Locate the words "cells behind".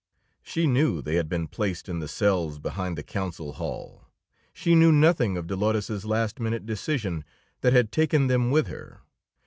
2.07-2.97